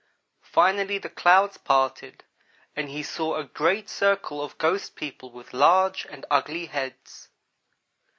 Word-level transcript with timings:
Finally 0.49 0.97
the 0.97 1.11
clouds 1.11 1.59
parted 1.59 2.23
and 2.75 2.89
he 2.89 3.03
saw 3.03 3.35
a 3.35 3.43
great 3.43 3.87
circle 3.87 4.41
of 4.43 4.57
ghost 4.57 4.95
people 4.95 5.31
with 5.31 5.53
large 5.53 6.07
and 6.09 6.25
ugly 6.31 6.65
heads. 6.65 7.29